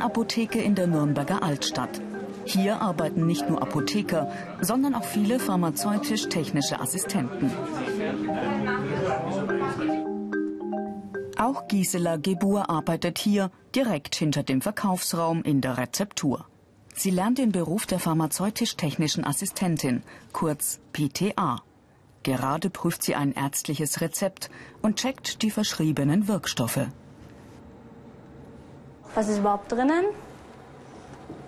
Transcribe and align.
Die 0.00 0.04
Mohrenapotheke 0.04 0.62
in 0.62 0.74
der 0.74 0.86
Nürnberger 0.86 1.42
Altstadt. 1.42 2.00
Hier 2.46 2.80
arbeiten 2.80 3.26
nicht 3.26 3.46
nur 3.50 3.60
Apotheker, 3.60 4.32
sondern 4.62 4.94
auch 4.94 5.04
viele 5.04 5.38
pharmazeutisch-technische 5.38 6.80
Assistenten. 6.80 7.50
Auch 11.36 11.68
Gisela 11.68 12.16
Gebur 12.16 12.70
arbeitet 12.70 13.18
hier 13.18 13.50
direkt 13.74 14.14
hinter 14.14 14.42
dem 14.42 14.62
Verkaufsraum 14.62 15.42
in 15.42 15.60
der 15.60 15.76
Rezeptur. 15.76 16.46
Sie 16.94 17.10
lernt 17.10 17.36
den 17.36 17.52
Beruf 17.52 17.84
der 17.84 17.98
pharmazeutisch-technischen 17.98 19.22
Assistentin, 19.26 20.02
kurz 20.32 20.80
PTA. 20.94 21.60
Gerade 22.22 22.70
prüft 22.70 23.02
sie 23.02 23.16
ein 23.16 23.32
ärztliches 23.32 24.00
Rezept 24.00 24.50
und 24.80 24.96
checkt 24.96 25.42
die 25.42 25.50
verschriebenen 25.50 26.26
Wirkstoffe. 26.26 26.88
Was 29.14 29.28
ist 29.28 29.38
überhaupt 29.38 29.70
drinnen? 29.72 30.04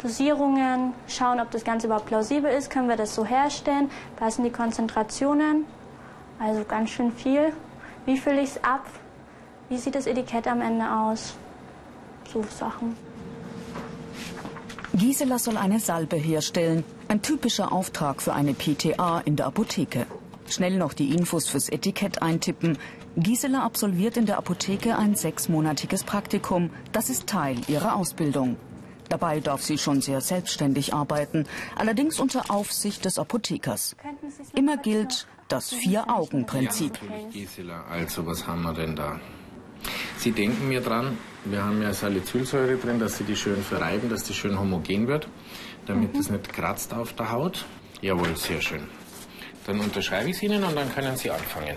Dosierungen, 0.03 0.95
schauen, 1.07 1.39
ob 1.39 1.51
das 1.53 1.63
Ganze 1.63 1.87
überhaupt 1.87 2.07
plausibel 2.07 2.51
ist, 2.51 2.71
können 2.71 2.89
wir 2.89 2.97
das 2.97 3.15
so 3.15 3.25
herstellen, 3.25 3.89
passen 4.17 4.43
die 4.43 4.51
Konzentrationen, 4.51 5.65
also 6.41 6.65
ganz 6.65 6.91
schön 6.91 7.13
viel. 7.13 7.53
Wie 8.05 8.17
fülle 8.17 8.41
ich 8.41 8.51
es 8.51 8.65
ab? 8.65 8.85
Wie 9.69 9.79
sieht 9.79 9.95
das 9.95 10.07
Etikett 10.07 10.49
am 10.49 10.61
Ende 10.61 10.91
aus? 10.91 11.35
So 12.33 12.45
Sachen. 12.59 12.97
Gisela 14.95 15.39
soll 15.39 15.57
eine 15.57 15.79
Salbe 15.79 16.17
herstellen, 16.17 16.85
ein 17.09 17.23
typischer 17.23 17.73
Auftrag 17.73 18.21
für 18.21 18.35
eine 18.35 18.55
PTA 18.55 19.21
in 19.25 19.37
der 19.37 19.47
Apotheke. 19.47 20.07
Schnell 20.49 20.77
noch 20.77 20.93
die 20.93 21.15
Infos 21.15 21.49
fürs 21.49 21.69
Etikett 21.69 22.23
eintippen. 22.23 22.79
Gisela 23.17 23.63
absolviert 23.63 24.17
in 24.17 24.27
der 24.27 24.39
Apotheke 24.39 24.97
ein 24.97 25.15
sechsmonatiges 25.15 26.05
Praktikum. 26.05 26.71
Das 26.93 27.11
ist 27.11 27.27
Teil 27.27 27.57
ihrer 27.69 27.97
Ausbildung. 27.97 28.57
Dabei 29.09 29.41
darf 29.41 29.63
sie 29.63 29.77
schon 29.77 30.01
sehr 30.01 30.21
selbstständig 30.23 30.95
arbeiten, 30.95 31.45
allerdings 31.77 32.19
unter 32.19 32.51
Aufsicht 32.51 33.05
des 33.05 33.19
Apothekers. 33.19 33.95
Immer 34.55 34.79
gilt 34.79 35.27
das 35.49 35.71
Vier-Augen-Prinzip. 35.71 36.99
Ja, 37.03 37.31
Gisela, 37.31 37.85
also 37.91 38.27
was 38.27 38.47
haben 38.47 38.63
wir 38.63 38.73
denn 38.73 38.97
da? 38.97 39.21
Sie 40.17 40.33
denken 40.33 40.69
mir 40.69 40.81
dran, 40.81 41.19
wir 41.45 41.63
haben 41.63 41.83
ja 41.83 41.93
Salicylsäure 41.93 42.77
drin, 42.77 42.99
dass 43.01 43.19
Sie 43.19 43.25
die 43.25 43.37
schön 43.37 43.63
verreiben, 43.63 44.09
dass 44.09 44.23
die 44.25 44.33
schön 44.33 44.59
homogen 44.59 45.09
wird, 45.09 45.29
damit 45.87 46.15
mhm. 46.15 46.21
es 46.21 46.31
nicht 46.31 46.53
kratzt 46.53 46.95
auf 46.95 47.13
der 47.13 47.33
Haut. 47.33 47.67
Jawohl, 48.01 48.37
sehr 48.37 48.61
schön. 48.61 48.83
Dann 49.67 49.81
unterschreibe 49.81 50.31
ich 50.31 50.37
es 50.37 50.43
Ihnen 50.43 50.65
und 50.65 50.77
dann 50.77 50.93
können 50.93 51.17
Sie 51.17 51.31
anfangen. 51.31 51.77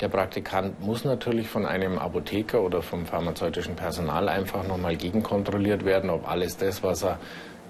Der 0.00 0.08
Praktikant 0.08 0.80
muss 0.80 1.04
natürlich 1.04 1.48
von 1.48 1.64
einem 1.64 1.98
Apotheker 1.98 2.60
oder 2.60 2.82
vom 2.82 3.06
pharmazeutischen 3.06 3.76
Personal 3.76 4.28
einfach 4.28 4.66
nochmal 4.66 4.96
gegenkontrolliert 4.96 5.84
werden, 5.84 6.10
ob 6.10 6.28
alles 6.28 6.56
das, 6.56 6.82
was 6.82 7.04
er 7.04 7.18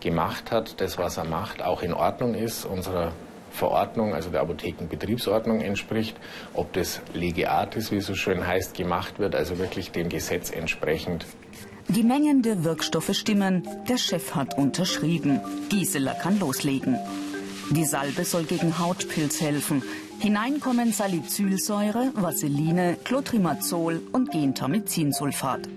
gemacht 0.01 0.51
hat, 0.51 0.81
das, 0.81 0.99
was 0.99 1.19
er 1.19 1.25
macht, 1.25 1.63
auch 1.63 1.83
in 1.83 1.93
Ordnung 1.93 2.35
ist, 2.35 2.65
unserer 2.65 3.13
Verordnung, 3.51 4.15
also 4.15 4.31
der 4.31 4.41
Apothekenbetriebsordnung 4.41 5.61
entspricht, 5.61 6.17
ob 6.55 6.73
das 6.73 7.03
lege 7.13 7.51
artis, 7.51 7.93
wie 7.93 7.97
es 7.97 8.07
so 8.07 8.15
schön 8.15 8.47
heißt, 8.47 8.75
gemacht 8.75 9.19
wird, 9.19 9.35
also 9.35 9.59
wirklich 9.59 9.93
dem 9.93 10.09
Gesetz 10.09 10.51
entsprechend. 10.51 11.27
Die 11.89 12.03
Mengen 12.03 12.43
der 12.43 12.65
Wirkstoffe 12.65 13.13
stimmen, 13.13 13.69
der 13.89 13.99
Chef 13.99 14.35
hat 14.35 14.57
unterschrieben. 14.57 15.41
Gisela 15.69 16.15
kann 16.15 16.39
loslegen. 16.41 16.97
Die 17.75 17.87
Salbe 17.87 18.27
soll 18.27 18.45
gegen 18.45 18.79
Hautpilz 18.79 19.41
helfen. 19.41 19.83
Hinein 20.19 20.61
kommen 20.61 20.93
Salicylsäure, 20.93 22.13
Vaseline, 22.15 22.99
Clotrimazol 23.03 24.03
und 24.13 24.31
Gentamicinsulfat. 24.31 25.71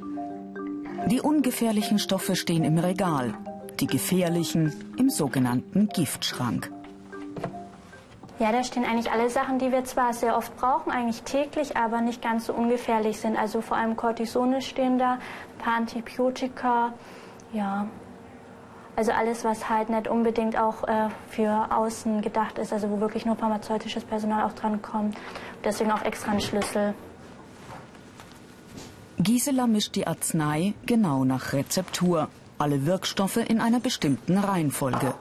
Die 1.08 1.22
ungefährlichen 1.22 1.98
Stoffe 1.98 2.36
stehen 2.36 2.66
im 2.66 2.80
Regal, 2.80 3.34
die 3.80 3.88
gefährlichen 3.88 4.74
im 4.98 5.10
sogenannten 5.10 5.88
Giftschrank. 5.88 6.70
Ja, 8.40 8.52
da 8.52 8.66
stehen 8.66 8.84
eigentlich 8.84 9.10
alle 9.10 9.30
Sachen, 9.30 9.60
die 9.60 9.72
wir 9.72 9.86
zwar 9.86 10.12
sehr 10.12 10.36
oft 10.36 10.54
brauchen, 10.58 10.92
eigentlich 10.92 11.22
täglich, 11.22 11.78
aber 11.78 12.02
nicht 12.02 12.22
ganz 12.22 12.48
so 12.48 12.54
ungefährlich 12.54 13.22
sind. 13.22 13.38
Also 13.38 13.62
vor 13.62 13.78
allem 13.78 13.96
Cortisone 13.96 14.62
stehen 14.62 15.00
da, 15.00 15.14
ein 15.14 15.20
paar 15.60 15.76
Antibiotika, 15.76 16.94
ja. 17.54 17.88
Also 18.96 19.12
alles, 19.12 19.44
was 19.44 19.70
halt 19.70 19.90
nicht 19.90 20.08
unbedingt 20.08 20.58
auch 20.58 20.88
äh, 20.88 21.10
für 21.30 21.68
außen 21.72 22.22
gedacht 22.22 22.58
ist, 22.58 22.72
also 22.72 22.90
wo 22.90 23.02
wirklich 23.02 23.26
nur 23.26 23.36
pharmazeutisches 23.36 24.06
Personal 24.06 24.44
auch 24.46 24.54
dran 24.54 24.82
kommt. 24.82 25.18
Deswegen 25.64 25.92
auch 25.92 26.04
extra 26.04 26.32
ein 26.32 26.40
Schlüssel. 26.40 26.94
Gisela 29.18 29.68
mischt 29.68 29.96
die 29.96 30.08
Arznei 30.08 30.74
genau 30.86 31.26
nach 31.26 31.54
Rezeptur. 31.54 32.30
Alle 32.58 32.86
Wirkstoffe 32.86 33.38
in 33.38 33.60
einer 33.60 33.82
bestimmten 33.82 34.38
Reihenfolge. 34.38 35.14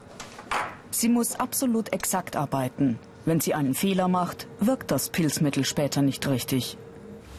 Sie 0.91 1.09
muss 1.09 1.37
absolut 1.37 1.91
exakt 1.91 2.37
arbeiten. 2.37 2.97
Wenn 3.25 3.41
sie 3.41 3.53
einen 3.53 3.73
Fehler 3.73 4.07
macht, 4.07 4.47
wirkt 4.59 4.91
das 4.91 5.09
Pilzmittel 5.09 5.65
später 5.65 6.01
nicht 6.01 6.27
richtig. 6.27 6.77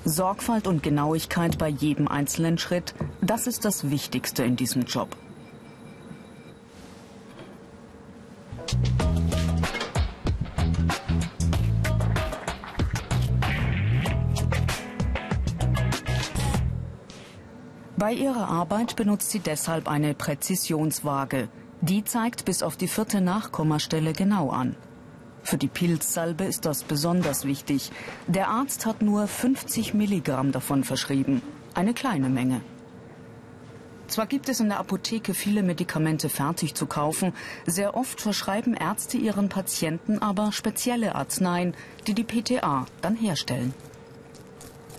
Sorgfalt 0.04 0.66
und 0.66 0.82
Genauigkeit 0.82 1.56
bei 1.56 1.68
jedem 1.68 2.08
einzelnen 2.08 2.58
Schritt, 2.58 2.94
das 3.22 3.46
ist 3.46 3.64
das 3.64 3.90
Wichtigste 3.90 4.44
in 4.44 4.56
diesem 4.56 4.82
Job. 4.82 5.16
Bei 18.06 18.12
ihrer 18.12 18.48
Arbeit 18.48 18.94
benutzt 18.94 19.32
sie 19.32 19.40
deshalb 19.40 19.88
eine 19.88 20.14
Präzisionswaage. 20.14 21.48
Die 21.80 22.04
zeigt 22.04 22.44
bis 22.44 22.62
auf 22.62 22.76
die 22.76 22.86
vierte 22.86 23.20
Nachkommastelle 23.20 24.12
genau 24.12 24.50
an. 24.50 24.76
Für 25.42 25.58
die 25.58 25.66
Pilzsalbe 25.66 26.44
ist 26.44 26.66
das 26.66 26.84
besonders 26.84 27.46
wichtig. 27.46 27.90
Der 28.28 28.46
Arzt 28.46 28.86
hat 28.86 29.02
nur 29.02 29.26
50 29.26 29.92
Milligramm 29.94 30.52
davon 30.52 30.84
verschrieben. 30.84 31.42
Eine 31.74 31.94
kleine 31.94 32.28
Menge. 32.28 32.60
Zwar 34.06 34.26
gibt 34.26 34.48
es 34.48 34.60
in 34.60 34.68
der 34.68 34.78
Apotheke 34.78 35.34
viele 35.34 35.64
Medikamente 35.64 36.28
fertig 36.28 36.76
zu 36.76 36.86
kaufen, 36.86 37.32
sehr 37.66 37.96
oft 37.96 38.20
verschreiben 38.20 38.74
Ärzte 38.74 39.16
ihren 39.16 39.48
Patienten 39.48 40.20
aber 40.22 40.52
spezielle 40.52 41.16
Arzneien, 41.16 41.74
die 42.06 42.14
die 42.14 42.22
PTA 42.22 42.86
dann 43.00 43.16
herstellen. 43.16 43.74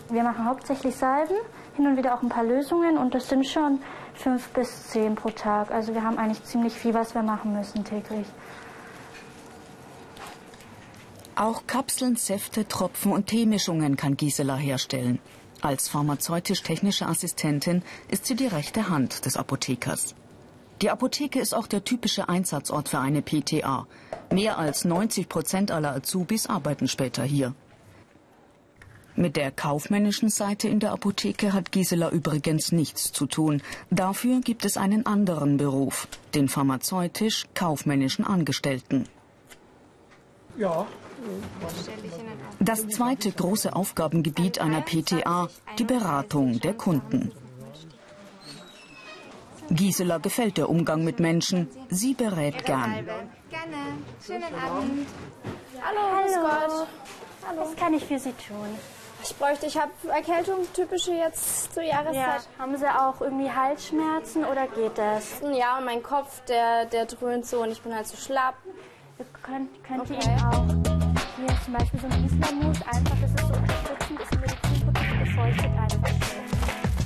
Wir 0.09 0.23
machen 0.23 0.45
hauptsächlich 0.45 0.95
Salben, 0.95 1.35
hin 1.75 1.85
und 1.85 1.97
wieder 1.97 2.16
auch 2.16 2.22
ein 2.22 2.29
paar 2.29 2.45
Lösungen 2.45 2.97
und 2.97 3.13
das 3.13 3.28
sind 3.28 3.45
schon 3.45 3.79
fünf 4.13 4.50
bis 4.50 4.88
zehn 4.88 5.16
pro 5.16 5.29
Tag. 5.29 5.72
Also 5.72 5.94
wir 5.94 6.03
haben 6.03 6.18
eigentlich 6.18 6.44
ziemlich 6.44 6.73
viel, 6.73 6.94
was 6.94 7.13
wir 7.13 7.23
machen 7.23 7.53
müssen 7.53 7.84
täglich. 7.84 8.25
Auch 11.35 11.67
Kapseln, 11.67 12.16
Säfte, 12.16 12.67
Tropfen 12.67 13.12
und 13.12 13.28
Teemischungen 13.28 13.96
kann 13.96 14.17
Gisela 14.17 14.56
herstellen. 14.56 15.19
Als 15.62 15.90
pharmazeutisch-technische 15.90 17.06
Assistentin 17.06 17.84
ist 18.07 18.25
sie 18.25 18.35
die 18.35 18.47
rechte 18.47 18.90
Hand 18.90 19.25
des 19.25 19.38
Apothekers. 19.38 20.16
Die 20.81 20.90
Apotheke 20.90 21.40
ist 21.40 21.53
auch 21.53 21.67
der 21.67 21.84
typische 21.84 22.29
Einsatzort 22.29 22.90
für 22.90 23.00
eine 23.00 23.22
PTA. 23.22 23.88
Mehr 24.31 24.57
als 24.57 24.85
90 24.85 25.28
Prozent 25.28 25.72
aller 25.72 25.94
Azubis 25.94 26.47
arbeiten 26.47 26.88
später 26.88 27.23
hier. 27.23 27.53
Mit 29.19 29.35
der 29.35 29.50
kaufmännischen 29.50 30.29
Seite 30.29 30.67
in 30.67 30.79
der 30.79 30.91
Apotheke 30.91 31.51
hat 31.51 31.72
Gisela 31.72 32.11
übrigens 32.11 32.72
nichts 32.72 33.11
zu 33.11 33.25
tun. 33.25 33.64
Dafür 33.90 34.41
gibt 34.41 34.64
es 34.64 34.78
einen 34.78 35.08
anderen 35.08 35.58
Beruf, 35.58 36.08
den 36.35 36.47
pharmazeutisch-kaufmännischen 36.47 38.25
Angestellten. 38.25 39.09
Ja. 40.55 40.85
Das 42.59 42.87
zweite 42.87 43.31
große 43.31 43.75
Aufgabengebiet 43.75 44.59
einer 44.59 44.81
PTA, 44.81 45.49
die 45.79 45.84
Beratung 45.84 46.59
der 46.59 46.75
Kunden. 46.75 47.31
Gisela 49.72 50.19
gefällt 50.19 50.58
der 50.58 50.69
Umgang 50.69 51.03
mit 51.03 51.19
Menschen. 51.19 51.67
Sie 51.90 52.14
berät 52.14 52.66
gern. 52.66 52.93
Gerne. 53.49 53.81
Schönen 54.23 54.53
Abend. 54.64 55.08
Hallo. 55.81 56.03
Hallo. 56.46 56.87
Was 57.58 57.75
kann 57.75 57.96
ich 57.96 58.05
für 58.05 58.19
Sie 58.19 58.34
tun? 58.47 58.69
Ich 59.29 59.35
bräuchte, 59.35 59.66
ich 59.66 59.78
habe 59.78 59.91
Erkältung, 60.08 60.59
typische 60.74 61.12
jetzt 61.12 61.74
zur 61.74 61.84
Jahreszeit. 61.84 62.16
Ja. 62.16 62.40
Haben 62.58 62.78
Sie 62.78 62.88
auch 62.88 63.20
irgendwie 63.20 63.52
Halsschmerzen 63.52 64.46
oder 64.46 64.68
geht 64.68 64.97
das? 64.97 65.41
Ja, 65.53 65.82
mein 65.84 66.02
Kopf, 66.02 66.41
der, 66.46 66.85
der 66.85 67.06
dröhnt 67.06 67.46
so 67.46 67.62
und 67.62 67.72
ich 67.72 67.82
bin 67.82 67.94
halt 67.94 68.08
so 68.08 68.16
schlapp. 68.16 68.56
Ihr 69.20 69.26
könnt, 69.44 69.84
könnt 69.84 70.02
okay. 70.02 70.14
ihr 70.14 70.47
auch 70.47 70.66
hier 71.35 71.62
zum 71.66 71.74
Beispiel 71.74 72.00
so 72.00 72.08
ein 72.08 72.26
Islamut, 72.26 72.78
einfach, 72.88 73.18
das 73.22 73.32
ist 73.32 73.40
so 73.40 73.53
unterstützend, 73.53 74.22
ist 74.22 74.32
ein 74.32 74.40
Medizinprodukt, 74.40 75.20
befeuchtet 75.20 75.72
einfach. 75.78 76.12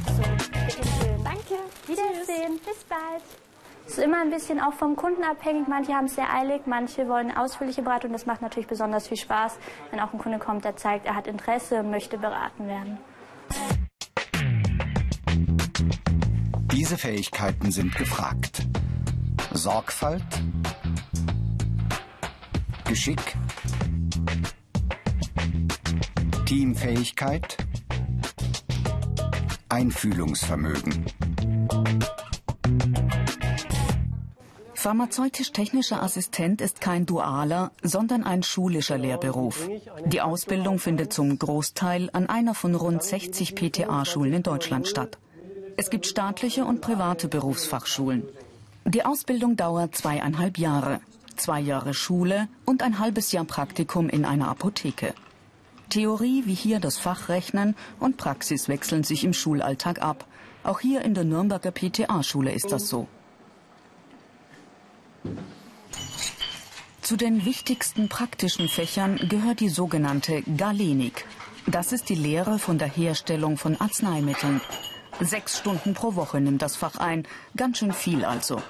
So, 0.05 0.21
bitteschön. 0.51 1.23
Danke. 1.23 1.55
Wiedersehen. 1.87 2.59
Tschüss. 2.59 2.75
Bis 2.75 2.83
bald. 2.83 3.23
Es 3.91 3.97
ist 3.97 4.05
immer 4.05 4.21
ein 4.21 4.29
bisschen 4.29 4.61
auch 4.61 4.71
vom 4.71 4.95
Kunden 4.95 5.21
abhängig. 5.25 5.67
Manche 5.67 5.91
haben 5.91 6.05
es 6.05 6.15
sehr 6.15 6.33
eilig, 6.33 6.61
manche 6.65 7.09
wollen 7.09 7.29
ausführliche 7.35 7.81
Beratung. 7.81 8.13
Das 8.13 8.25
macht 8.25 8.41
natürlich 8.41 8.69
besonders 8.69 9.09
viel 9.09 9.17
Spaß, 9.17 9.57
wenn 9.89 9.99
auch 9.99 10.13
ein 10.13 10.17
Kunde 10.17 10.39
kommt, 10.39 10.63
der 10.63 10.77
zeigt, 10.77 11.05
er 11.05 11.13
hat 11.13 11.27
Interesse 11.27 11.81
und 11.81 11.91
möchte 11.91 12.17
beraten 12.17 12.69
werden. 12.69 12.97
Diese 16.71 16.97
Fähigkeiten 16.97 17.69
sind 17.69 17.93
gefragt. 17.93 18.65
Sorgfalt, 19.51 20.23
Geschick, 22.85 23.35
Teamfähigkeit, 26.45 27.57
Einfühlungsvermögen. 29.67 31.05
Pharmazeutisch-technischer 34.81 36.01
Assistent 36.01 36.59
ist 36.59 36.81
kein 36.81 37.05
dualer, 37.05 37.69
sondern 37.83 38.23
ein 38.23 38.41
schulischer 38.41 38.97
Lehrberuf. 38.97 39.69
Die 40.07 40.21
Ausbildung 40.21 40.79
findet 40.79 41.13
zum 41.13 41.37
Großteil 41.37 42.09
an 42.13 42.25
einer 42.27 42.55
von 42.55 42.73
rund 42.73 43.03
60 43.03 43.53
PTA-Schulen 43.53 44.33
in 44.33 44.41
Deutschland 44.41 44.87
statt. 44.87 45.19
Es 45.77 45.91
gibt 45.91 46.07
staatliche 46.07 46.65
und 46.65 46.81
private 46.81 47.27
Berufsfachschulen. 47.27 48.23
Die 48.85 49.05
Ausbildung 49.05 49.55
dauert 49.55 49.95
zweieinhalb 49.95 50.57
Jahre. 50.57 50.99
Zwei 51.35 51.59
Jahre 51.59 51.93
Schule 51.93 52.47
und 52.65 52.81
ein 52.81 52.97
halbes 52.97 53.31
Jahr 53.31 53.45
Praktikum 53.45 54.09
in 54.09 54.25
einer 54.25 54.47
Apotheke. 54.47 55.13
Theorie 55.91 56.41
wie 56.47 56.55
hier 56.55 56.79
das 56.79 56.97
Fachrechnen 56.97 57.75
und 57.99 58.17
Praxis 58.17 58.67
wechseln 58.67 59.03
sich 59.03 59.25
im 59.25 59.33
Schulalltag 59.33 60.01
ab. 60.01 60.25
Auch 60.63 60.79
hier 60.79 61.03
in 61.03 61.13
der 61.13 61.23
Nürnberger 61.23 61.69
PTA-Schule 61.69 62.51
ist 62.51 62.71
das 62.71 62.89
so. 62.89 63.07
Zu 67.11 67.17
den 67.17 67.43
wichtigsten 67.43 68.07
praktischen 68.07 68.69
Fächern 68.69 69.17
gehört 69.27 69.59
die 69.59 69.67
sogenannte 69.67 70.43
Galenik. 70.43 71.25
Das 71.67 71.91
ist 71.91 72.07
die 72.07 72.15
Lehre 72.15 72.57
von 72.57 72.77
der 72.77 72.87
Herstellung 72.87 73.57
von 73.57 73.75
Arzneimitteln. 73.81 74.61
Sechs 75.19 75.57
Stunden 75.57 75.93
pro 75.93 76.15
Woche 76.15 76.39
nimmt 76.39 76.61
das 76.61 76.77
Fach 76.77 76.95
ein, 76.95 77.27
ganz 77.57 77.79
schön 77.79 77.91
viel 77.91 78.23
also. 78.23 78.61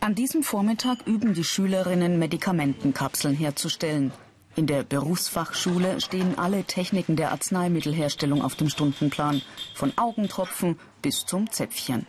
An 0.00 0.14
diesem 0.14 0.42
Vormittag 0.44 1.06
üben 1.06 1.34
die 1.34 1.44
Schülerinnen, 1.44 2.18
Medikamentenkapseln 2.18 3.36
herzustellen. 3.36 4.12
In 4.56 4.66
der 4.66 4.82
Berufsfachschule 4.82 6.00
stehen 6.00 6.38
alle 6.38 6.64
Techniken 6.64 7.16
der 7.16 7.32
Arzneimittelherstellung 7.32 8.40
auf 8.40 8.54
dem 8.54 8.70
Stundenplan, 8.70 9.42
von 9.74 9.92
Augentropfen 9.96 10.78
bis 11.02 11.26
zum 11.26 11.50
Zäpfchen. 11.50 12.06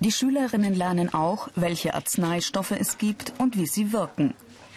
Die 0.00 0.12
Schülerinnen 0.12 0.74
lernen 0.74 1.12
auch, 1.12 1.48
welche 1.56 1.92
Arzneistoffe 1.92 2.78
es 2.78 2.96
gibt 2.96 3.34
und 3.36 3.58
wie 3.58 3.66
sie 3.66 3.92
wirken. 3.92 4.34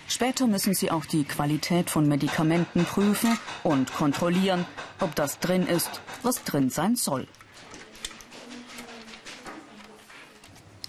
Später 0.10 0.48
müssen 0.48 0.74
sie 0.74 0.92
auch 0.92 1.06
die 1.06 1.24
Qualität 1.24 1.90
von 1.90 2.10
Medikamenten 2.10 2.84
prüfen 2.84 3.40
und 3.64 3.94
kontrollieren, 3.94 4.66
ob 5.00 5.16
das 5.16 5.40
drin 5.40 5.66
ist, 5.66 6.02
was 6.24 6.44
drin 6.44 6.70
sein 6.70 6.98
soll. 6.98 7.25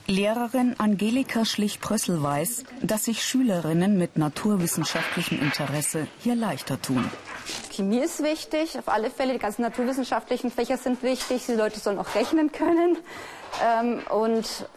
Lehrerin 0.08 0.74
Angelika 0.78 1.44
Schlich-Prössel 1.44 2.20
weiß, 2.20 2.64
dass 2.82 3.04
sich 3.04 3.22
Schülerinnen 3.22 3.96
mit 3.96 4.18
naturwissenschaftlichem 4.18 5.40
Interesse 5.40 6.08
hier 6.18 6.34
leichter 6.34 6.82
tun. 6.82 7.08
Chemie 7.74 7.98
ist 7.98 8.22
wichtig, 8.22 8.78
auf 8.78 8.88
alle 8.88 9.10
Fälle. 9.10 9.32
Die 9.32 9.38
ganzen 9.38 9.62
naturwissenschaftlichen 9.62 10.50
Fächer 10.50 10.76
sind 10.76 11.02
wichtig. 11.02 11.46
Die 11.46 11.54
Leute 11.54 11.80
sollen 11.80 11.98
auch 11.98 12.14
rechnen 12.14 12.52
können. 12.52 12.98
Ähm, 13.62 14.00
und 14.10 14.68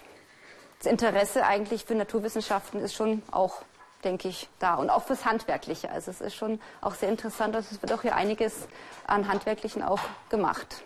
das 0.80 0.92
Interesse 0.92 1.46
eigentlich 1.46 1.86
für 1.86 1.96
Naturwissenschaften 1.96 2.80
ist 2.82 2.96
schon 2.96 3.22
auch, 3.32 3.62
denke 4.04 4.28
ich, 4.28 4.50
da. 4.60 4.76
Und 4.76 4.90
auch 4.90 5.04
fürs 5.04 5.26
Handwerkliche. 5.26 5.90
Also 5.92 6.12
es 6.12 6.22
ist 6.22 6.36
schon 6.36 6.60
auch 6.82 6.96
sehr 6.96 7.10
interessant. 7.10 7.56
Also 7.56 7.70
es 7.72 7.82
wird 7.82 7.94
auch 7.94 8.02
hier 8.02 8.16
einiges 8.16 8.68
an 9.06 9.28
Handwerklichen 9.28 9.84
auch 9.84 10.02
gemacht. 10.30 10.84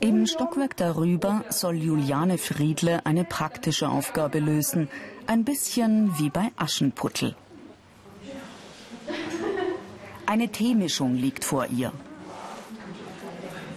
Im 0.00 0.26
Stockwerk 0.26 0.76
darüber 0.76 1.44
soll 1.48 1.74
Juliane 1.76 2.38
Friedle 2.38 3.00
eine 3.04 3.24
praktische 3.24 3.88
Aufgabe 3.88 4.38
lösen. 4.38 4.88
Ein 5.26 5.44
bisschen 5.44 6.16
wie 6.18 6.30
bei 6.30 6.52
Aschenputtel. 6.56 7.34
Eine 10.30 10.48
Teemischung 10.48 11.16
liegt 11.16 11.44
vor 11.44 11.66
ihr. 11.76 11.90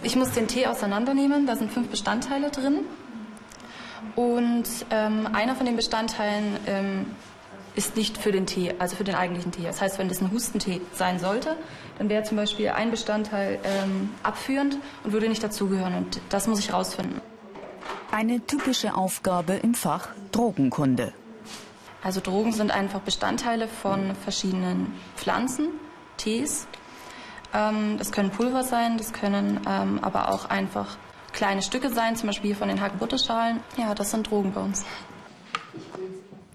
Ich 0.04 0.14
muss 0.14 0.30
den 0.30 0.46
Tee 0.46 0.68
auseinandernehmen. 0.68 1.48
Da 1.48 1.56
sind 1.56 1.72
fünf 1.72 1.88
Bestandteile 1.88 2.48
drin. 2.50 2.82
Und 4.14 4.62
ähm, 4.90 5.28
einer 5.32 5.56
von 5.56 5.66
den 5.66 5.74
Bestandteilen 5.74 6.56
ähm, 6.68 7.06
ist 7.74 7.96
nicht 7.96 8.18
für 8.18 8.30
den 8.30 8.46
Tee, 8.46 8.72
also 8.78 8.94
für 8.94 9.02
den 9.02 9.16
eigentlichen 9.16 9.50
Tee. 9.50 9.64
Das 9.64 9.80
heißt, 9.80 9.98
wenn 9.98 10.08
das 10.08 10.20
ein 10.20 10.30
Hustentee 10.30 10.80
sein 10.92 11.18
sollte, 11.18 11.56
dann 11.98 12.08
wäre 12.08 12.22
zum 12.22 12.36
Beispiel 12.36 12.68
ein 12.68 12.92
Bestandteil 12.92 13.58
ähm, 13.64 14.10
abführend 14.22 14.78
und 15.02 15.12
würde 15.12 15.28
nicht 15.28 15.42
dazugehören. 15.42 15.96
Und 15.96 16.20
das 16.28 16.46
muss 16.46 16.60
ich 16.60 16.72
rausfinden. 16.72 17.20
Eine 18.12 18.46
typische 18.46 18.94
Aufgabe 18.94 19.54
im 19.54 19.74
Fach 19.74 20.10
Drogenkunde. 20.30 21.14
Also 22.04 22.20
Drogen 22.20 22.52
sind 22.52 22.70
einfach 22.70 23.00
Bestandteile 23.00 23.66
von 23.66 24.14
verschiedenen 24.22 24.94
Pflanzen, 25.16 25.70
Tees. 26.16 26.66
Ähm, 27.52 27.96
das 27.98 28.12
können 28.12 28.30
Pulver 28.30 28.64
sein, 28.64 28.98
das 28.98 29.12
können 29.12 29.60
ähm, 29.68 29.98
aber 30.02 30.32
auch 30.32 30.46
einfach 30.46 30.96
kleine 31.32 31.62
Stücke 31.62 31.90
sein, 31.90 32.16
zum 32.16 32.28
Beispiel 32.28 32.54
von 32.54 32.68
den 32.68 32.80
Hagebutteschalen. 32.80 33.60
Ja, 33.76 33.94
das 33.94 34.10
sind 34.10 34.30
Drogen 34.30 34.52
bei 34.52 34.60
uns. 34.60 34.84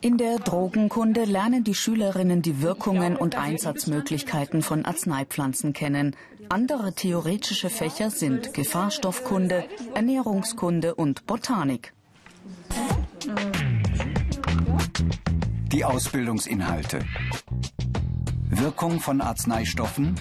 In 0.02 0.18
der 0.18 0.40
Drogenkunde 0.40 1.26
lernen 1.26 1.66
die 1.66 1.76
Schülerinnen 1.76 2.42
die 2.42 2.62
Wirkungen 2.62 3.18
und 3.18 3.38
Einsatzmöglichkeiten 3.38 4.62
von 4.62 4.86
Arzneipflanzen 4.86 5.74
kennen. 5.74 6.16
Andere 6.48 6.94
theoretische 6.94 7.70
Fächer 7.70 8.10
sind 8.10 8.54
Gefahrstoffkunde, 8.54 9.66
Ernährungskunde 9.94 10.96
und 10.96 11.28
Botanik. 11.28 11.94
Die 15.74 15.84
Ausbildungsinhalte. 15.84 17.00
Wirkung 18.52 19.00
von 19.00 19.22
Arzneistoffen, 19.22 20.16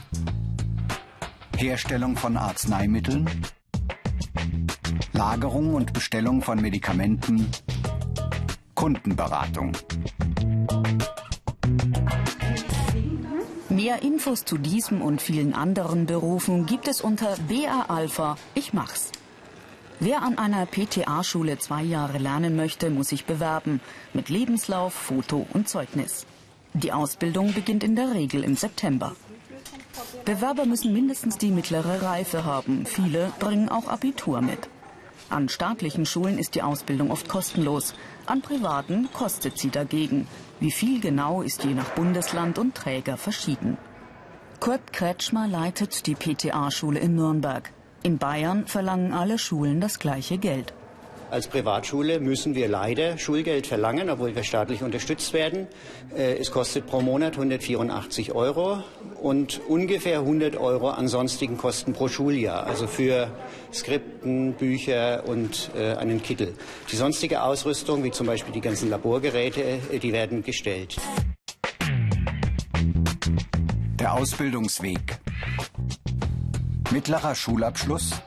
Herstellung 1.57 2.17
von 2.17 2.37
Arzneimitteln, 2.37 3.27
Lagerung 5.13 5.75
und 5.75 5.95
Bestellung 5.95 6.43
von 6.43 6.61
Medikamenten, 6.61 7.51
Kundenberatung. 8.75 9.73
Mehr 13.71 14.03
Infos 14.03 14.45
zu 14.45 14.59
diesem 14.59 15.01
und 15.01 15.23
vielen 15.23 15.55
anderen 15.55 16.05
Berufen 16.05 16.67
gibt 16.67 16.87
es 16.87 17.01
unter 17.01 17.35
BA 17.49 17.87
Alpha 17.89 18.37
Ich 18.55 18.75
mach's. 18.75 19.11
Wer 20.01 20.23
an 20.23 20.37
einer 20.37 20.67
PTA-Schule 20.67 21.59
zwei 21.59 21.83
Jahre 21.83 22.19
lernen 22.19 22.57
möchte, 22.57 22.91
muss 22.91 23.09
sich 23.09 23.25
bewerben. 23.25 23.81
Mit 24.13 24.29
Lebenslauf, 24.29 24.93
Foto 24.93 25.47
und 25.55 25.69
Zeugnis. 25.69 26.27
Die 26.75 26.93
Ausbildung 26.93 27.55
beginnt 27.55 27.83
in 27.83 27.97
der 27.97 28.13
Regel 28.13 28.45
im 28.45 28.55
September. 28.55 29.17
Bewerber 30.25 30.67
müssen 30.67 30.93
mindestens 30.93 31.39
die 31.39 31.51
mittlere 31.51 32.03
Reife 32.03 32.45
haben. 32.45 32.87
Viele 32.87 33.33
bringen 33.39 33.69
auch 33.69 33.89
Abitur 33.89 34.41
mit. 34.41 34.69
An 35.31 35.49
staatlichen 35.49 36.07
Schulen 36.07 36.39
ist 36.39 36.55
die 36.55 36.63
Ausbildung 36.63 37.11
oft 37.11 37.29
kostenlos. 37.29 37.95
An 38.27 38.41
privaten 38.41 39.09
kostet 39.13 39.59
sie 39.59 39.71
dagegen. 39.71 40.27
Wie 40.61 40.71
viel 40.71 41.01
genau 41.01 41.43
ist 41.43 41.65
je 41.65 41.75
nach 41.75 41.91
Bundesland 41.91 42.59
und 42.59 42.75
Träger 42.75 43.17
verschieden. 43.17 43.77
Kurt 44.61 44.93
Kretschmer 44.93 45.47
leitet 45.47 46.07
die 46.07 46.15
PTA-Schule 46.15 46.99
in 46.99 47.15
Nürnberg. 47.15 47.73
In 48.03 48.19
Bayern 48.19 48.67
verlangen 48.67 49.13
alle 49.13 49.39
Schulen 49.39 49.81
das 49.81 49.99
gleiche 49.99 50.39
Geld. 50.39 50.73
Als 51.31 51.47
Privatschule 51.47 52.21
müssen 52.21 52.55
wir 52.55 52.69
leider 52.69 53.19
Schulgeld 53.19 53.67
verlangen, 53.67 54.09
obwohl 54.09 54.35
wir 54.35 54.45
staatlich 54.45 54.83
unterstützt 54.83 55.35
werden. 55.35 55.67
Äh, 56.17 56.39
es 56.39 56.51
kostet 56.51 56.87
pro 56.87 57.03
Monat 57.03 57.35
184 57.35 58.33
Euro 58.33 58.83
und 59.21 59.61
ungefähr 59.69 60.21
100 60.21 60.57
Euro 60.57 60.89
an 60.89 61.07
sonstigen 61.07 61.59
Kosten 61.59 61.93
pro 61.93 62.09
Schuljahr, 62.09 62.67
also 62.67 62.87
für 62.87 63.31
Skripten, 63.75 64.55
Bücher 64.55 65.25
und 65.27 65.71
äh, 65.77 65.97
einen 65.97 66.23
Kittel. 66.23 66.55
Die 66.91 66.97
sonstige 66.97 67.43
Ausrüstung, 67.43 68.05
wie 68.05 68.11
zum 68.11 68.27
Beispiel 68.27 68.55
die 68.55 68.63
ganzen 68.63 68.89
Laborgeräte, 68.89 69.63
äh, 69.93 69.99
die 69.99 70.15
werden 70.15 70.43
gestellt. 70.43 70.97
Der 74.01 74.15
Ausbildungsweg. 74.15 75.19
Mittlerer 76.91 77.35
Schulabschluss, 77.35 78.23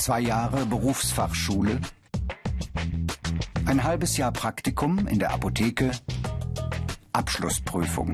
zwei 0.00 0.20
Jahre 0.20 0.64
Berufsfachschule, 0.64 1.78
ein 3.66 3.84
halbes 3.84 4.16
Jahr 4.16 4.32
Praktikum 4.32 5.06
in 5.06 5.18
der 5.18 5.30
Apotheke, 5.30 5.90
Abschlussprüfung. 7.12 8.12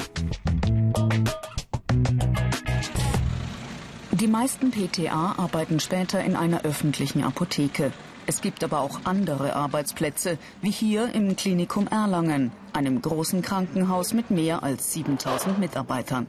Die 4.11 4.27
meisten 4.27 4.73
PTA 4.73 5.37
arbeiten 5.39 5.79
später 5.79 6.25
in 6.25 6.35
einer 6.35 6.63
öffentlichen 6.63 7.23
Apotheke. 7.23 7.93
Es 8.27 8.41
gibt 8.41 8.65
aber 8.65 8.81
auch 8.81 9.03
andere 9.05 9.55
Arbeitsplätze, 9.55 10.39
wie 10.63 10.73
hier 10.73 11.15
im 11.15 11.37
Klinikum 11.37 11.87
Erlangen, 11.87 12.51
einem 12.73 13.01
großen 13.01 13.43
Krankenhaus 13.43 14.13
mit 14.13 14.33
mehr 14.33 14.65
als 14.65 14.93
7000 14.93 15.61
Mitarbeitern. 15.61 16.27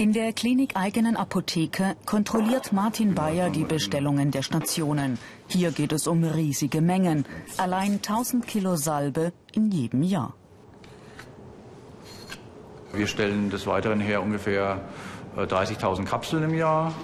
In 0.00 0.12
der 0.12 0.32
klinikeigenen 0.32 1.16
Apotheke 1.16 1.96
kontrolliert 2.06 2.72
Martin 2.72 3.16
Bayer 3.16 3.50
die 3.50 3.64
Bestellungen 3.64 4.30
der 4.30 4.42
Stationen. 4.42 5.18
Hier 5.48 5.72
geht 5.72 5.90
es 5.90 6.06
um 6.06 6.22
riesige 6.22 6.80
Mengen. 6.80 7.26
Allein 7.56 7.94
1000 7.94 8.46
Kilo 8.46 8.76
Salbe 8.76 9.32
in 9.52 9.72
jedem 9.72 10.04
Jahr. 10.04 10.34
Wir 12.92 13.08
stellen 13.08 13.50
des 13.50 13.66
Weiteren 13.66 13.98
her 13.98 14.22
ungefähr 14.22 14.82
30.000 15.36 16.02
äh, 16.02 16.04
Kapseln 16.04 16.44
im 16.44 16.54
Jahr, 16.54 16.94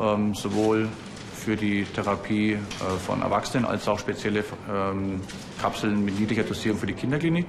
ähm, 0.00 0.34
sowohl 0.34 0.88
für 1.36 1.54
die 1.54 1.84
Therapie 1.84 2.54
äh, 2.54 2.58
von 3.06 3.22
Erwachsenen 3.22 3.64
als 3.64 3.86
auch 3.86 4.00
spezielle 4.00 4.42
ähm, 4.68 5.20
Kapseln 5.62 6.04
mit 6.04 6.18
niedriger 6.18 6.42
Dosierung 6.42 6.80
für 6.80 6.88
die 6.88 6.94
Kinderklinik 6.94 7.46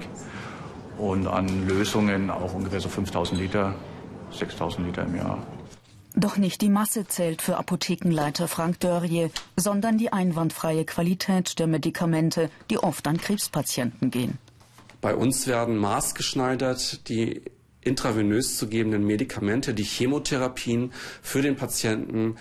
und 0.96 1.26
an 1.26 1.66
Lösungen 1.66 2.30
auch 2.30 2.54
ungefähr 2.54 2.80
so 2.80 2.88
5.000 2.88 3.34
Liter 3.34 3.74
6000 4.32 4.86
Liter 4.86 5.04
im 5.04 5.16
Jahr. 5.16 5.46
Doch 6.16 6.36
nicht 6.36 6.60
die 6.60 6.68
Masse 6.68 7.06
zählt 7.06 7.40
für 7.40 7.56
Apothekenleiter 7.56 8.48
Frank 8.48 8.80
Dörrie, 8.80 9.30
sondern 9.56 9.96
die 9.96 10.12
einwandfreie 10.12 10.84
Qualität 10.84 11.58
der 11.58 11.68
Medikamente, 11.68 12.50
die 12.68 12.78
oft 12.78 13.06
an 13.06 13.16
Krebspatienten 13.16 14.10
gehen. 14.10 14.38
Bei 15.00 15.14
uns 15.14 15.46
werden 15.46 15.76
maßgeschneidert 15.76 17.08
die 17.08 17.42
intravenös 17.80 18.58
zu 18.58 18.68
gebenden 18.68 19.06
Medikamente, 19.06 19.72
die 19.72 19.84
Chemotherapien 19.84 20.92
für 21.22 21.42
den 21.42 21.56
Patienten 21.56 22.36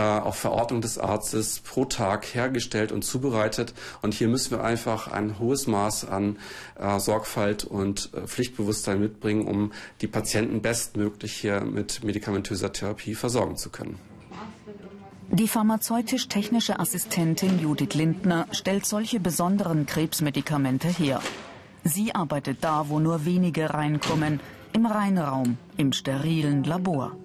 auf 0.00 0.36
Verordnung 0.36 0.80
des 0.80 0.98
Arztes 0.98 1.60
pro 1.60 1.84
Tag 1.84 2.34
hergestellt 2.34 2.92
und 2.92 3.02
zubereitet. 3.04 3.74
Und 4.00 4.14
hier 4.14 4.28
müssen 4.28 4.52
wir 4.52 4.64
einfach 4.64 5.08
ein 5.08 5.38
hohes 5.38 5.66
Maß 5.66 6.08
an 6.08 6.38
äh, 6.78 6.98
Sorgfalt 6.98 7.64
und 7.64 8.10
äh, 8.14 8.26
Pflichtbewusstsein 8.26 9.00
mitbringen, 9.00 9.46
um 9.46 9.72
die 10.00 10.06
Patienten 10.06 10.62
bestmöglich 10.62 11.34
hier 11.34 11.60
mit 11.60 12.02
medikamentöser 12.04 12.72
Therapie 12.72 13.14
versorgen 13.14 13.56
zu 13.56 13.70
können. 13.70 13.98
Die 15.30 15.48
pharmazeutisch-technische 15.48 16.78
Assistentin 16.78 17.58
Judith 17.58 17.94
Lindner 17.94 18.46
stellt 18.50 18.84
solche 18.84 19.18
besonderen 19.18 19.86
Krebsmedikamente 19.86 20.88
her. 20.88 21.22
Sie 21.84 22.14
arbeitet 22.14 22.58
da, 22.60 22.88
wo 22.88 23.00
nur 23.00 23.24
wenige 23.24 23.72
reinkommen, 23.72 24.40
im 24.74 24.86
Reinraum, 24.86 25.56
im 25.76 25.92
sterilen 25.92 26.64
Labor. 26.64 27.16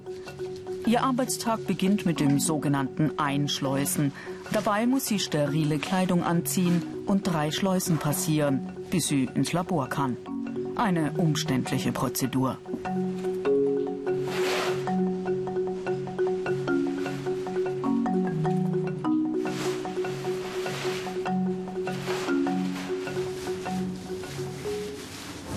Ihr 0.87 1.03
Arbeitstag 1.03 1.67
beginnt 1.67 2.05
mit 2.05 2.21
dem 2.21 2.39
sogenannten 2.39 3.19
Einschleusen. 3.19 4.13
Dabei 4.53 4.87
muss 4.87 5.05
sie 5.05 5.19
sterile 5.19 5.79
Kleidung 5.79 6.23
anziehen 6.23 6.81
und 7.05 7.27
drei 7.27 7.51
Schleusen 7.51 7.97
passieren, 7.97 8.69
bis 8.89 9.07
sie 9.07 9.27
ins 9.35 9.51
Labor 9.51 9.89
kann. 9.89 10.15
Eine 10.77 11.11
umständliche 11.17 11.91
Prozedur. 11.91 12.57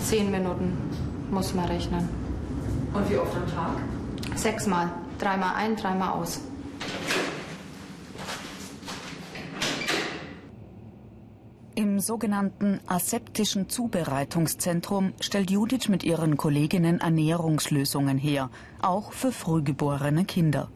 Zehn 0.02 0.32
Minuten 0.32 0.76
muss 1.30 1.54
man 1.54 1.66
rechnen. 1.66 2.08
Und 2.92 3.08
wie 3.08 3.16
oft 3.16 3.36
am 3.36 3.46
Tag? 3.46 3.76
Sechsmal. 4.34 4.90
Dreimal 5.20 5.54
ein, 5.54 5.76
dreimal 5.76 6.14
aus. 6.14 6.40
Im 11.74 12.00
sogenannten 12.00 12.80
aseptischen 12.86 13.68
Zubereitungszentrum 13.68 15.12
stellt 15.20 15.50
Judith 15.50 15.88
mit 15.88 16.04
ihren 16.04 16.38
Kolleginnen 16.38 17.00
Ernährungslösungen 17.00 18.16
her, 18.16 18.48
auch 18.80 19.12
für 19.12 19.30
frühgeborene 19.30 20.24
Kinder. 20.24 20.70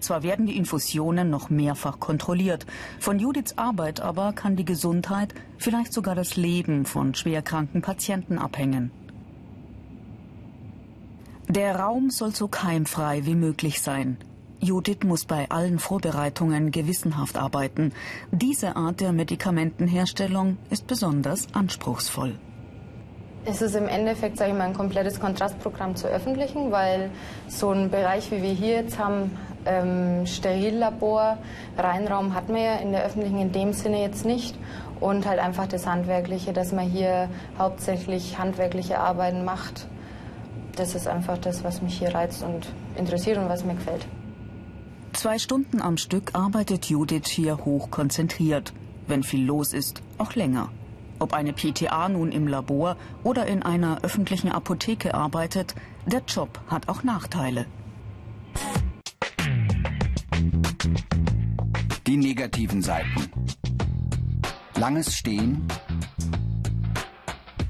Zwar 0.00 0.22
werden 0.22 0.46
die 0.46 0.56
Infusionen 0.56 1.28
noch 1.28 1.50
mehrfach 1.50 2.00
kontrolliert, 2.00 2.66
von 2.98 3.18
Judiths 3.18 3.58
Arbeit 3.58 4.00
aber 4.00 4.32
kann 4.32 4.56
die 4.56 4.64
Gesundheit, 4.64 5.34
vielleicht 5.58 5.92
sogar 5.92 6.14
das 6.14 6.36
Leben 6.36 6.86
von 6.86 7.14
schwerkranken 7.14 7.82
Patienten 7.82 8.38
abhängen. 8.38 8.90
Der 11.54 11.78
Raum 11.78 12.08
soll 12.08 12.34
so 12.34 12.48
keimfrei 12.48 13.26
wie 13.26 13.34
möglich 13.34 13.82
sein. 13.82 14.16
Judith 14.60 15.04
muss 15.04 15.26
bei 15.26 15.50
allen 15.50 15.78
Vorbereitungen 15.78 16.70
gewissenhaft 16.70 17.36
arbeiten. 17.36 17.92
Diese 18.30 18.74
Art 18.74 19.02
der 19.02 19.12
Medikamentenherstellung 19.12 20.56
ist 20.70 20.86
besonders 20.86 21.48
anspruchsvoll. 21.52 22.38
Es 23.44 23.60
ist 23.60 23.76
im 23.76 23.86
Endeffekt, 23.86 24.38
sage 24.38 24.52
ich 24.52 24.56
mal, 24.56 24.64
ein 24.64 24.72
komplettes 24.72 25.20
Kontrastprogramm 25.20 25.94
zu 25.94 26.08
öffentlichen, 26.08 26.72
weil 26.72 27.10
so 27.48 27.68
ein 27.68 27.90
Bereich, 27.90 28.30
wie 28.30 28.40
wir 28.40 28.54
hier 28.54 28.76
jetzt 28.76 28.98
haben, 28.98 29.36
ähm, 29.66 30.24
Sterillabor, 30.24 31.36
Reinraum 31.76 32.34
hat 32.34 32.48
man 32.48 32.62
ja 32.62 32.76
in 32.76 32.92
der 32.92 33.04
öffentlichen 33.04 33.38
in 33.38 33.52
dem 33.52 33.74
Sinne 33.74 34.00
jetzt 34.00 34.24
nicht. 34.24 34.56
Und 35.00 35.26
halt 35.28 35.38
einfach 35.38 35.66
das 35.66 35.86
Handwerkliche, 35.86 36.54
dass 36.54 36.72
man 36.72 36.88
hier 36.88 37.28
hauptsächlich 37.58 38.38
handwerkliche 38.38 39.00
Arbeiten 39.00 39.44
macht 39.44 39.86
das 40.76 40.94
ist 40.94 41.06
einfach 41.06 41.38
das, 41.38 41.64
was 41.64 41.82
mich 41.82 41.98
hier 41.98 42.14
reizt 42.14 42.42
und 42.42 42.72
interessiert 42.96 43.38
und 43.38 43.48
was 43.48 43.64
mir 43.64 43.74
gefällt. 43.74 44.06
Zwei 45.12 45.38
Stunden 45.38 45.82
am 45.82 45.98
Stück 45.98 46.34
arbeitet 46.34 46.86
Judith 46.86 47.28
hier 47.28 47.58
hoch 47.64 47.90
konzentriert. 47.90 48.72
Wenn 49.06 49.22
viel 49.22 49.44
los 49.44 49.72
ist, 49.72 50.02
auch 50.18 50.34
länger. 50.34 50.70
Ob 51.18 51.34
eine 51.34 51.52
PTA 51.52 52.08
nun 52.08 52.32
im 52.32 52.48
Labor 52.48 52.96
oder 53.22 53.46
in 53.46 53.62
einer 53.62 54.02
öffentlichen 54.02 54.50
Apotheke 54.50 55.14
arbeitet, 55.14 55.74
der 56.06 56.22
Job 56.26 56.58
hat 56.66 56.88
auch 56.88 57.02
Nachteile. 57.02 57.66
Die 62.06 62.16
negativen 62.16 62.82
Seiten. 62.82 63.30
Langes 64.76 65.14
Stehen. 65.14 65.68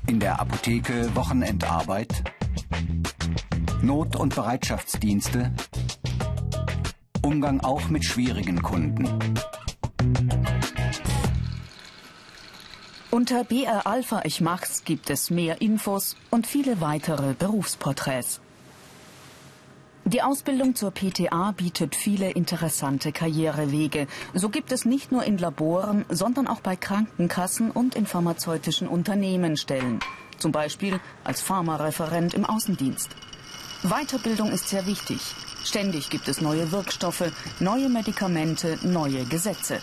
In 0.06 0.20
der 0.20 0.40
Apotheke 0.40 1.14
Wochenendarbeit. 1.14 2.24
Not- 3.82 4.16
und 4.16 4.34
Bereitschaftsdienste, 4.34 5.52
Umgang 7.22 7.60
auch 7.60 7.88
mit 7.88 8.04
schwierigen 8.04 8.62
Kunden. 8.62 9.08
Unter 13.10 13.44
BR 13.44 13.86
Alpha 13.86 14.22
Ich 14.24 14.40
Mach's 14.40 14.84
gibt 14.84 15.10
es 15.10 15.30
mehr 15.30 15.60
Infos 15.60 16.16
und 16.30 16.46
viele 16.46 16.80
weitere 16.80 17.34
Berufsporträts. 17.34 18.40
Die 20.04 20.20
Ausbildung 20.20 20.74
zur 20.74 20.90
PTA 20.90 21.52
bietet 21.52 21.94
viele 21.94 22.30
interessante 22.30 23.12
Karrierewege. 23.12 24.08
So 24.34 24.48
gibt 24.48 24.72
es 24.72 24.84
nicht 24.84 25.12
nur 25.12 25.24
in 25.24 25.38
Laboren, 25.38 26.04
sondern 26.08 26.48
auch 26.48 26.60
bei 26.60 26.74
Krankenkassen 26.74 27.70
und 27.70 27.94
in 27.94 28.06
pharmazeutischen 28.06 28.88
Unternehmen 28.88 29.56
Stellen. 29.56 30.00
Zum 30.42 30.50
Beispiel 30.50 30.98
als 31.22 31.40
Pharmareferent 31.40 32.34
im 32.34 32.44
Außendienst. 32.44 33.10
Weiterbildung 33.84 34.50
ist 34.50 34.68
sehr 34.68 34.86
wichtig. 34.86 35.20
Ständig 35.62 36.10
gibt 36.10 36.26
es 36.26 36.40
neue 36.40 36.72
Wirkstoffe, 36.72 37.30
neue 37.60 37.88
Medikamente, 37.88 38.76
neue 38.82 39.24
Gesetze. 39.26 39.80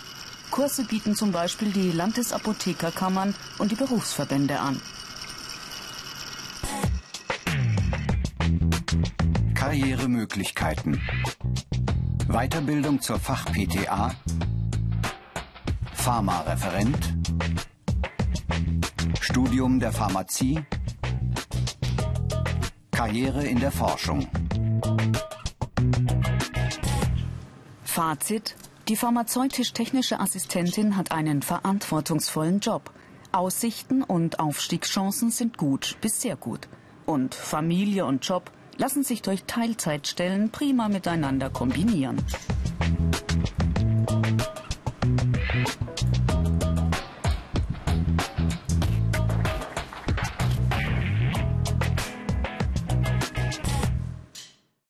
Kurse 0.50 0.84
bieten 0.84 1.16
zum 1.16 1.32
Beispiel 1.32 1.72
die 1.72 1.92
Landesapothekerkammern 1.92 3.34
und 3.56 3.70
die 3.70 3.74
Berufsverbände 3.74 4.60
an. 4.60 4.78
Karrieremöglichkeiten. 9.54 11.00
Weiterbildung 12.28 13.00
zur 13.00 13.18
Fach-PTA. 13.18 14.14
Pharmareferent. 15.94 17.14
Studium 19.30 19.78
der 19.78 19.92
Pharmazie. 19.92 20.60
Karriere 22.90 23.46
in 23.46 23.60
der 23.60 23.70
Forschung. 23.70 24.26
Fazit. 27.84 28.56
Die 28.88 28.96
pharmazeutisch-technische 28.96 30.18
Assistentin 30.18 30.96
hat 30.96 31.12
einen 31.12 31.42
verantwortungsvollen 31.42 32.58
Job. 32.58 32.90
Aussichten 33.30 34.02
und 34.02 34.40
Aufstiegschancen 34.40 35.30
sind 35.30 35.56
gut 35.56 35.96
bis 36.00 36.20
sehr 36.20 36.34
gut. 36.34 36.66
Und 37.06 37.36
Familie 37.36 38.06
und 38.06 38.26
Job 38.26 38.50
lassen 38.78 39.04
sich 39.04 39.22
durch 39.22 39.44
Teilzeitstellen 39.44 40.50
prima 40.50 40.88
miteinander 40.88 41.50
kombinieren. 41.50 42.20